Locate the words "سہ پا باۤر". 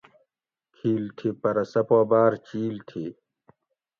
1.71-2.31